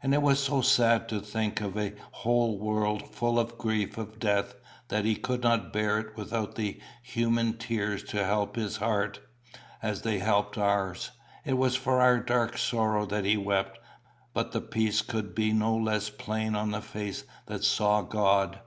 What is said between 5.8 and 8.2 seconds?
it without the human tears